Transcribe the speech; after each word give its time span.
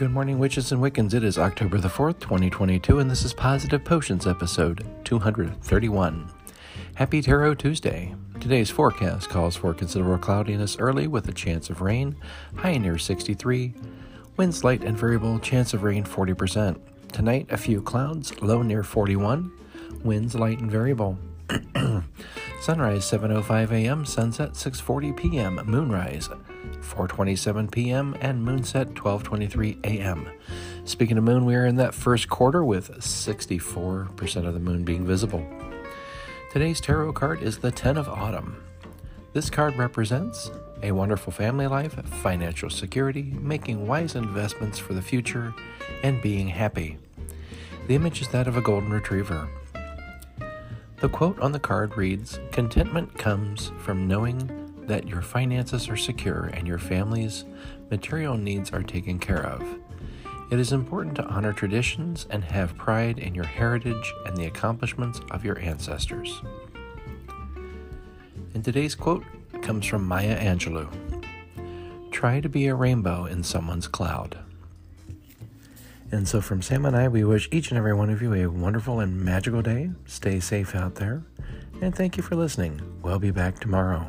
Good 0.00 0.12
morning, 0.12 0.38
witches 0.38 0.72
and 0.72 0.80
Wiccans. 0.80 1.12
It 1.12 1.22
is 1.22 1.36
October 1.36 1.76
the 1.76 1.88
4th, 1.88 2.20
2022, 2.20 3.00
and 3.00 3.10
this 3.10 3.22
is 3.22 3.34
Positive 3.34 3.84
Potions 3.84 4.26
episode 4.26 4.82
231. 5.04 6.26
Happy 6.94 7.20
Tarot 7.20 7.56
Tuesday. 7.56 8.14
Today's 8.40 8.70
forecast 8.70 9.28
calls 9.28 9.56
for 9.56 9.74
considerable 9.74 10.16
cloudiness 10.16 10.78
early 10.78 11.06
with 11.06 11.28
a 11.28 11.34
chance 11.34 11.68
of 11.68 11.82
rain, 11.82 12.16
high 12.56 12.78
near 12.78 12.96
63, 12.96 13.74
winds 14.38 14.64
light 14.64 14.82
and 14.82 14.96
variable, 14.96 15.38
chance 15.38 15.74
of 15.74 15.82
rain 15.82 16.04
40%. 16.04 16.80
Tonight, 17.12 17.48
a 17.50 17.58
few 17.58 17.82
clouds, 17.82 18.40
low 18.40 18.62
near 18.62 18.82
41, 18.82 19.52
winds 20.02 20.34
light 20.34 20.60
and 20.60 20.70
variable. 20.70 21.18
Sunrise 22.60 23.10
7:05 23.10 23.70
a.m., 23.72 24.04
sunset 24.04 24.52
6:40 24.52 25.16
p.m., 25.16 25.60
moonrise 25.64 26.28
4:27 26.82 27.70
p.m. 27.70 28.14
and 28.20 28.46
moonset 28.46 28.92
12:23 28.92 29.82
a.m. 29.86 30.28
Speaking 30.84 31.16
of 31.16 31.24
moon, 31.24 31.46
we 31.46 31.54
are 31.54 31.64
in 31.64 31.76
that 31.76 31.94
first 31.94 32.28
quarter 32.28 32.62
with 32.62 32.90
64% 32.98 34.46
of 34.46 34.52
the 34.52 34.60
moon 34.60 34.84
being 34.84 35.06
visible. 35.06 35.42
Today's 36.52 36.82
tarot 36.82 37.14
card 37.14 37.42
is 37.42 37.58
the 37.58 37.70
10 37.70 37.96
of 37.96 38.10
Autumn. 38.10 38.62
This 39.32 39.48
card 39.48 39.76
represents 39.76 40.50
a 40.82 40.92
wonderful 40.92 41.32
family 41.32 41.66
life, 41.66 41.94
financial 42.22 42.68
security, 42.68 43.34
making 43.40 43.86
wise 43.86 44.14
investments 44.14 44.78
for 44.78 44.92
the 44.92 45.00
future, 45.00 45.54
and 46.02 46.20
being 46.20 46.48
happy. 46.48 46.98
The 47.86 47.94
image 47.94 48.20
is 48.20 48.28
that 48.28 48.46
of 48.46 48.58
a 48.58 48.60
golden 48.60 48.90
retriever. 48.90 49.48
The 51.00 51.08
quote 51.08 51.40
on 51.40 51.52
the 51.52 51.58
card 51.58 51.96
reads 51.96 52.38
Contentment 52.52 53.16
comes 53.16 53.72
from 53.78 54.06
knowing 54.06 54.84
that 54.86 55.08
your 55.08 55.22
finances 55.22 55.88
are 55.88 55.96
secure 55.96 56.50
and 56.52 56.68
your 56.68 56.78
family's 56.78 57.46
material 57.90 58.36
needs 58.36 58.70
are 58.70 58.82
taken 58.82 59.18
care 59.18 59.46
of. 59.46 59.62
It 60.50 60.60
is 60.60 60.72
important 60.72 61.14
to 61.14 61.24
honor 61.24 61.54
traditions 61.54 62.26
and 62.28 62.44
have 62.44 62.76
pride 62.76 63.18
in 63.18 63.34
your 63.34 63.46
heritage 63.46 64.12
and 64.26 64.36
the 64.36 64.44
accomplishments 64.44 65.22
of 65.30 65.42
your 65.42 65.58
ancestors. 65.60 66.42
And 68.52 68.62
today's 68.62 68.94
quote 68.94 69.24
comes 69.62 69.86
from 69.86 70.06
Maya 70.06 70.38
Angelou 70.38 70.90
Try 72.10 72.40
to 72.40 72.48
be 72.50 72.66
a 72.66 72.74
rainbow 72.74 73.24
in 73.24 73.42
someone's 73.42 73.88
cloud. 73.88 74.36
And 76.12 76.26
so, 76.26 76.40
from 76.40 76.60
Sam 76.60 76.86
and 76.86 76.96
I, 76.96 77.08
we 77.08 77.22
wish 77.24 77.48
each 77.52 77.70
and 77.70 77.78
every 77.78 77.94
one 77.94 78.10
of 78.10 78.20
you 78.20 78.34
a 78.34 78.46
wonderful 78.46 79.00
and 79.00 79.20
magical 79.20 79.62
day. 79.62 79.90
Stay 80.06 80.40
safe 80.40 80.74
out 80.74 80.96
there. 80.96 81.22
And 81.80 81.94
thank 81.94 82.16
you 82.16 82.22
for 82.22 82.34
listening. 82.34 82.80
We'll 83.02 83.20
be 83.20 83.30
back 83.30 83.60
tomorrow. 83.60 84.06